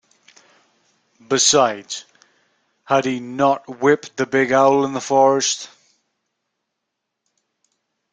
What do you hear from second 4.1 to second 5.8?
the big owl in the forest.